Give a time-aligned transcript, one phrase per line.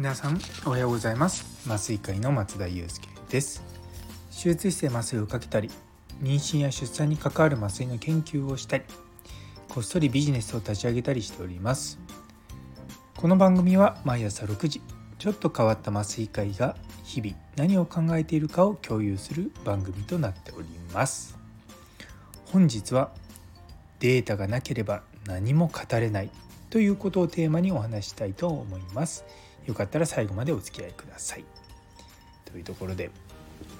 [0.00, 1.44] 皆さんおはようございます。
[1.66, 3.62] 麻酔科医の松田祐介です。
[4.30, 5.68] 手術室で麻酔をかけたり
[6.22, 8.84] 妊娠や出産に関わる麻酔の研究をしたり
[9.68, 11.98] こっそりビジネスを立ち上げたりしております。
[13.14, 14.80] この番組は毎朝6時
[15.18, 21.36] ちょっと変わった麻酔科医が日々何を考えているかを共有する番組となっております。
[22.46, 23.10] 本日は
[23.98, 26.30] データがなければ何も語れない
[26.70, 29.26] ということをテーマにお話したいと思います。
[29.70, 31.44] よかったら最後までお付き合いください。
[32.44, 33.10] というところで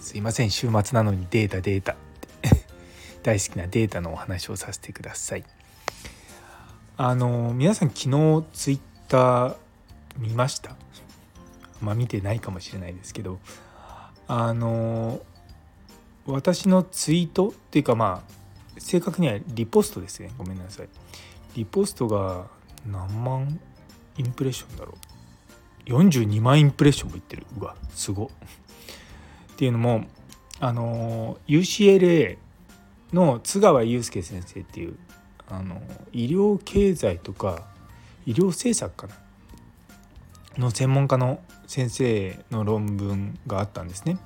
[0.00, 1.96] すいません週末なのにデータデータ
[3.24, 5.44] 大好きなデータのお話をさせてください。
[6.96, 9.56] あの皆さん昨日ツイッター
[10.18, 10.76] 見ました？
[11.80, 13.38] まあ見てないかもしれないですけど。
[14.28, 15.20] あの
[16.24, 20.30] 私のツイートっていうかまあ正確にはリポストですね。
[20.38, 20.88] ごめんなさい。
[21.56, 22.46] リポストが
[22.86, 23.58] 何万
[24.16, 25.09] インプレッションだろう。
[25.86, 27.46] 42万インプレッションもいってる。
[27.58, 28.26] うわすご。
[28.26, 28.28] っ
[29.56, 30.04] ていうのも
[30.60, 32.38] あの UCLA
[33.12, 34.96] の津川祐介先生っていう
[35.48, 37.66] あの医療経済とか
[38.26, 39.14] 医療政策かな？
[40.58, 44.18] の専門家の先生の論文があったんですね。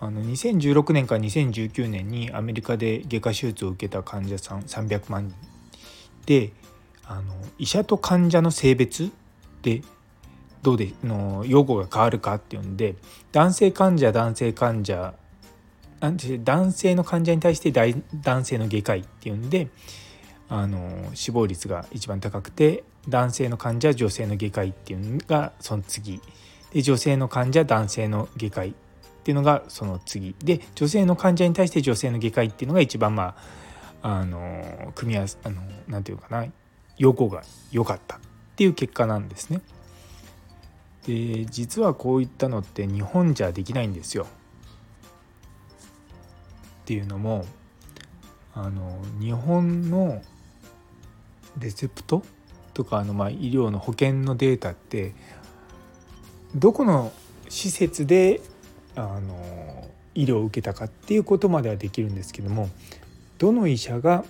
[0.00, 5.34] あの2016年から2019年にアメリカで外科手術を受けた患者さん300万人。
[6.26, 6.52] で
[7.06, 9.10] あの医者と患者の性別
[9.62, 9.82] で
[10.64, 12.96] どうでの用語が変わるかっていうんで
[13.32, 15.14] 男性患者男性患者
[16.00, 19.68] 男性の患者に対して男性の外科医っていうんで
[20.48, 26.20] あの死亡率が一番高くて男性の患者女性の外科医っていうのがその次
[26.72, 28.72] で女性の患者男性の外科医っ
[29.22, 33.36] ていうのがその次で女性の患者に対して女性の外科医っていうのが一番ま
[34.02, 36.46] ああの組み合わせあのなんていうかな
[36.96, 38.20] 用語が良かったっ
[38.56, 39.60] ていう結果なんですね。
[41.06, 44.26] で実はこういったのって日本じゃできないんですよ。
[46.82, 47.44] っていうのも
[48.54, 50.22] あの日本の
[51.58, 52.22] レセプト？
[52.74, 55.14] とかあのまあ医療の保険のデータって
[56.54, 57.12] どこの
[57.48, 58.40] 施設で
[58.96, 62.68] あの医療を受けたかっていうことまではできるんですけども
[63.38, 64.24] どの医者が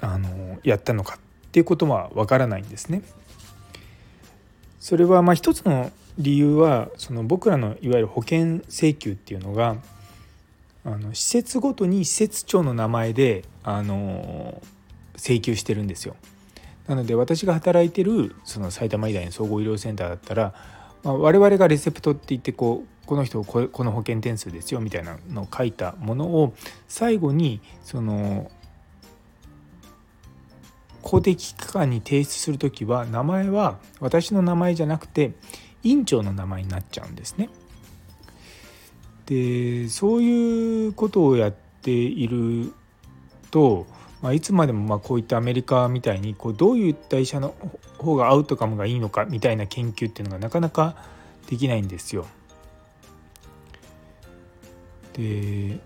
[0.00, 3.02] あのやったのかっていうことはわからないんですね。
[4.84, 9.76] それはまあ一つの理由はその僕らのいわゆる保険請求っていうのが
[10.84, 14.60] あの施設ごとに施設長の名前であの
[15.16, 16.16] 請求してるんですよ。
[16.86, 20.52] なので私が働いてるその埼玉医大の総合医療センターだったら、
[21.02, 26.52] まあ、我々がレセプトって言ってこうこの人ここの保険点数ですよみたいなのを書いたものを
[26.88, 28.50] 最後にその
[31.04, 35.32] 公的機関に提出する時は名前は私の名前じゃなくて
[35.82, 37.50] 院長の名前になっちゃうんですね。
[39.26, 42.72] でそういうことをやっている
[43.50, 43.86] と、
[44.22, 47.54] まあ、いつまでもまあこういったアメリカみたいにこうどういった医者の
[47.98, 50.96] 方がアウトカムがいいのかみたいな研究っていうのがなかなか
[51.48, 52.26] できないんですよ。
[55.12, 55.78] で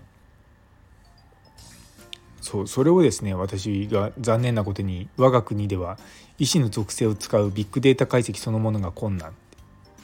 [2.49, 5.99] そうそれをですね私が残念なことに我が国では
[6.39, 9.33] 医師の属性を使うビッグデータ解析そのものが困難っ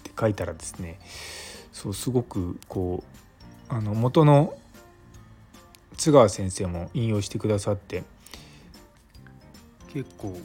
[0.04, 1.00] て書いたらですね
[1.74, 3.04] そうすごくこ
[3.72, 4.56] うあの元の
[5.98, 8.04] 津川先生も引用してくださって
[9.92, 10.38] 結構、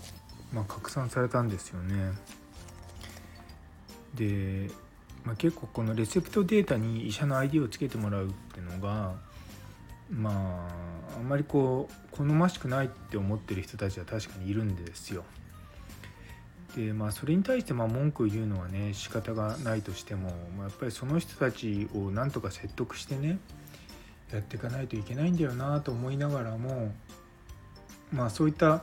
[0.55, 2.13] まあ、拡散されたんですよね。
[4.15, 4.71] で
[5.27, 9.17] まあ、結構このレセプトデータに医者の ID をつけてもらうっていうのが
[10.11, 15.25] まああんまりこう好ましくないって思ってる人たちは確かにいるんですよ。
[16.77, 23.39] でまあそれに対してま文句を言うのはね仕方がないとしても、まあ、やっぱりその人たちをなんとか説得してね
[24.33, 26.93] やっていかないといけないんだよなと思いながらも
[28.13, 28.83] まあそういった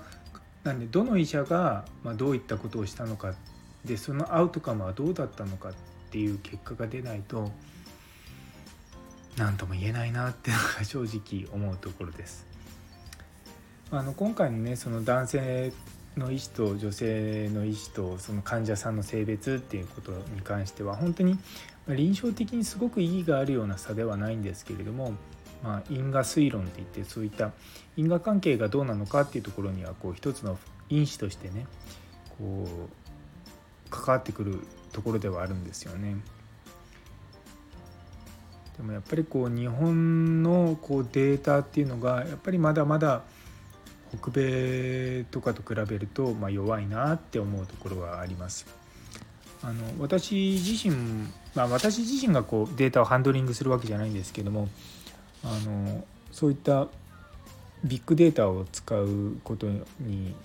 [0.64, 3.34] なんでどの医者がまどういったことをしたのか
[3.86, 5.74] でそのアウトカムはどうだったのかっ
[6.12, 7.52] ていう結果が出ないと
[9.38, 12.46] 何とも言えないなっていうのが正直思うところです。
[13.92, 15.74] あの今回のねその男性
[16.18, 21.38] の医師と女性の医師とその患者さんの性別っていうことに関しては本当に
[21.88, 25.14] 臨床的にすごく意義があるような差ではないんですけれども、
[25.64, 27.52] まあ、因果推論っていってそういった
[27.96, 31.66] 因果関係がどうなのかっていうところにはこう一つの因子としてね
[32.38, 34.60] こう関わってくる
[34.92, 36.18] ところではあるんですよね。
[38.78, 43.24] でもやっぱりこう日本のこうデータっていうのがやっぱりまだまだ
[44.22, 48.66] 北米とかと比べるとま弱いなって思うところがあります。
[49.64, 50.96] あの私自身、
[51.56, 54.70] まあ、私自身がこうデータをハンドリングするわけじゃないんですけども
[55.44, 56.88] あのそういった
[57.84, 59.66] ビッグデータを使うこと
[60.00, 60.36] に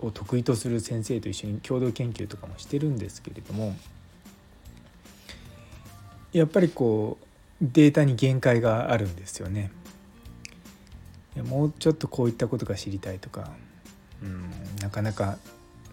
[0.00, 3.74] を得意とする先生と一緒に共同研究とかもしてるんですけれども
[6.32, 7.26] やっぱりこう
[7.60, 9.70] データに限界があるんですよね。
[11.42, 13.50] もうちょっとこういったことが知りたいとか
[14.22, 14.50] うん
[14.80, 15.38] なかなか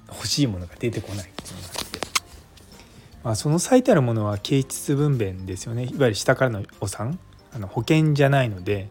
[0.07, 1.99] 欲しいものが出てこないっていうのがあって、
[3.23, 7.19] まあ、その最たるものは形質分娩ですよねいわゆる下からのお産
[7.53, 8.89] あの保険じゃないので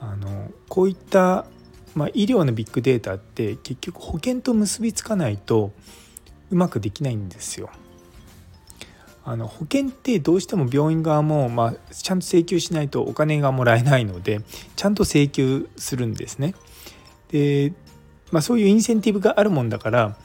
[0.00, 1.46] あのこういった、
[1.94, 5.72] まあ、医療のビッグデータって結局保険と結びつかないと
[6.50, 7.68] うまくできないんですよ。
[9.30, 14.40] あの保険ってどうしても病院側も、まあ、ちゃんと請求しないとお金がもらえないので
[14.74, 16.54] ちゃんと請求するんですね。
[17.30, 17.74] で、
[18.32, 20.16] まあ、そういうインセンティブがあるもんだから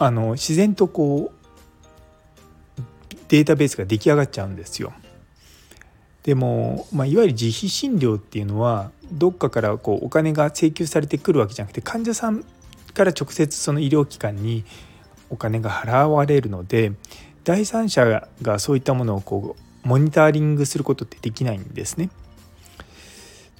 [0.00, 4.92] あの自然とこうデータベースが出来上がっちゃうんですよ。
[6.24, 12.44] でも、まあ、いわゆる自費診療っていうのはどっかからこうお金が請求されてくるわけじゃなくて患者さん
[12.94, 14.64] から直接その医療機関に
[15.30, 16.92] お金が払われるので
[17.48, 22.10] 第三者がそういったものをこうモニタリングすることってできないんですね。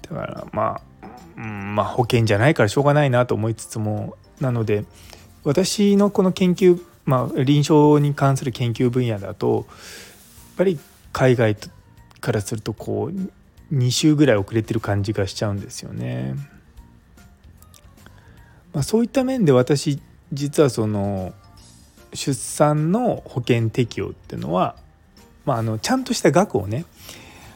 [0.02, 1.08] だからまあ、
[1.38, 4.84] うん、まあ保険じゃないからしょうがないなと思いつつもなので
[5.42, 9.66] 私のこの研究、まあ、臨床に関する研究分野だとやっ
[10.58, 10.78] ぱり
[11.14, 11.56] 海外
[12.20, 16.34] からするとこう2週ぐらい遅れてる感じがしちゃうんですよね。
[18.74, 19.98] まあ、そういった面で私
[20.34, 21.32] 実はその
[22.14, 24.76] 出産の保険適用っていうのは、
[25.44, 26.84] まあ、あのちゃんとした額をね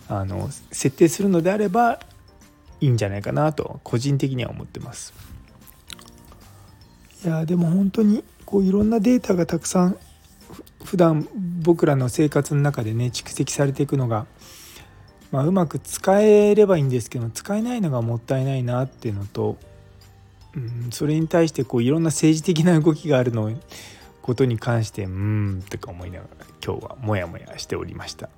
[0.08, 2.00] あの設定するのであれば
[2.80, 5.14] いいんじゃないかなと個人的には思ってます。
[7.24, 9.96] いやでも本当にこういろんなデータがたくさん
[10.84, 11.28] 普段
[11.62, 14.26] 僕らの生活の中でね蓄積されていくのが、
[15.30, 19.56] まあ、うまく使えればいいんですけど使えないのがもったいないなっていうのと、
[20.56, 23.50] うん、それに対してこういろんな政治的な動きがあるの
[24.22, 28.28] ことに関してうんとか思いながら今日はモヤモヤしておりました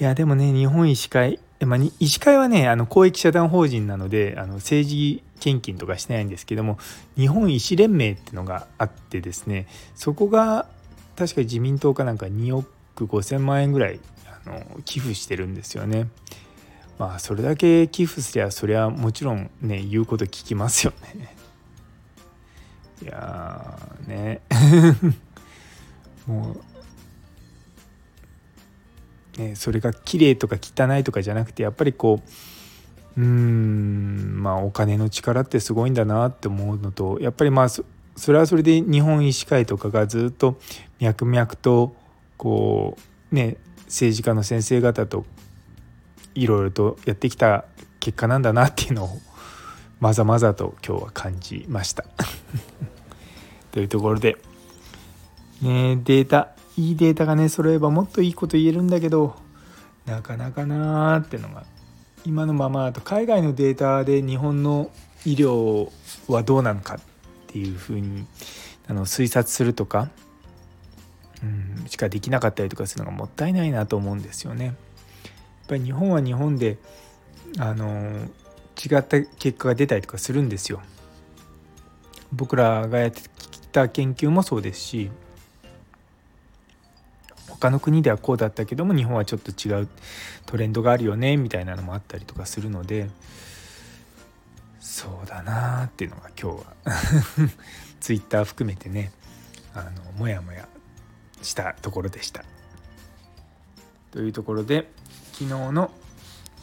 [0.00, 6.78] いやでもね日本医師会、まあ、医師会はねあの公益社団法人なのであの政治献金とかしてないんですけども
[7.16, 10.66] 日本医師連盟っていうのがあってですねそこが
[11.16, 12.68] 確か自民党かなんか2億
[13.06, 16.08] 5,000万円ぐらいあの寄付してるんですよね。
[16.98, 21.37] まあそれだけ寄付すりゃそりゃもちろんね言うこと聞きますよね。
[23.02, 24.40] いやね。
[26.26, 26.56] も
[29.36, 32.20] うねそれが綺麗とか汚いとかじゃなくてやっぱりこ
[33.16, 37.84] ううんまあお金の力ってすごいんだなって思うのとやっぱりまあそ
[38.28, 40.58] れはそれで日本医師会とかがずっと
[41.00, 41.94] 脈々と
[42.36, 42.96] こ
[43.32, 43.56] うね
[43.86, 45.24] 政治家の先生方と
[46.34, 47.64] いろいろとやってきた
[48.00, 49.18] 結果なんだなっていうのを
[50.00, 52.04] まざまざと今日は感じました。
[53.72, 54.36] というところで、
[55.62, 59.34] ね、データいいデータがね揃えばもっといいこと言えるんだけど
[60.06, 61.64] なかなかなーってのが
[62.24, 64.90] 今のままだと海外のデータで日本の
[65.24, 65.90] 医療
[66.28, 66.98] はどうなのかっ
[67.48, 68.26] ていうふうに
[68.86, 70.08] あの推察するとか、
[71.42, 74.66] うん、しかできなかったりとかするのがもったいないなと思うんですよね。
[74.66, 74.74] やっ
[75.68, 76.78] ぱり日本は日本で
[77.58, 78.28] あの
[78.82, 80.80] 違った結果が出たりとかするんですよ。
[82.32, 83.22] 僕らがやって
[83.78, 85.10] た研究もそうですし
[87.48, 89.88] 他の国ではこうだったけども日本はちょっと違う
[90.46, 93.08] トレンドがあるよねみたいなのもあったりとかするので
[94.80, 96.64] そうだなっていうのが今日は
[98.00, 99.12] ツイッター含めてね
[99.74, 100.68] あのもやもや
[101.42, 102.44] したところでした。
[104.10, 104.90] というところで
[105.32, 105.90] 昨日の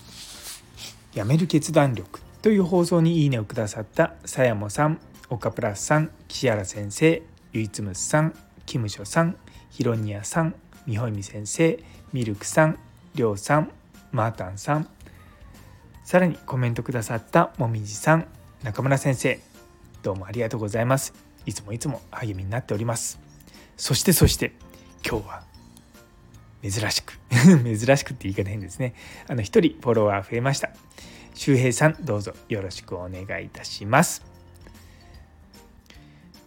[1.13, 8.33] 「やめる決断力」という放送にいいねをくださったさやもさん岡プラスさん岸原先生ゆいつむさん
[8.65, 9.35] キムショさん
[9.69, 10.55] ヒロニアさん
[10.85, 11.79] みほいみ先生
[12.13, 12.79] ミルクさん
[13.15, 13.71] りょうさん
[14.11, 14.87] マータンさん。
[16.03, 18.27] さらにコメントくださったもみじさん
[18.63, 19.39] 中村先生
[20.03, 21.13] どうもありがとうございます。
[21.45, 23.19] いつもいつも励みになっております。
[23.75, 24.53] そしてそして
[25.05, 25.43] 今日は
[26.61, 28.93] 珍しく 珍しくって言い方変ですね。
[29.27, 30.69] あの一人フォロワー増えました。
[31.33, 34.34] 周平さんどうぞよろしくお願いいたします。